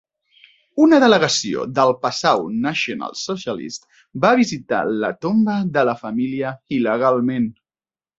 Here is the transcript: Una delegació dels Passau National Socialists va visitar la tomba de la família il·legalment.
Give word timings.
Una 0.83 0.97
delegació 1.01 1.65
dels 1.79 1.99
Passau 2.05 2.41
National 2.63 3.13
Socialists 3.19 4.01
va 4.23 4.31
visitar 4.39 4.79
la 5.05 5.11
tomba 5.27 5.59
de 5.77 5.85
la 5.91 5.95
família 6.05 6.55
il·legalment. 6.79 7.47